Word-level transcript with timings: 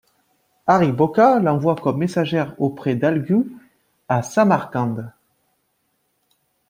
Ariq 0.65 0.95
Boqa 0.95 1.39
l’envoie 1.39 1.75
comme 1.75 1.99
messagère 1.99 2.59
auprès 2.59 2.95
d’Alghu, 2.95 3.45
à 4.09 4.23
Samarcande. 4.23 5.11